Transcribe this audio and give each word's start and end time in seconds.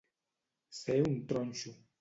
Ser 0.79 0.97
un 1.11 1.21
tronxo. 1.33 1.79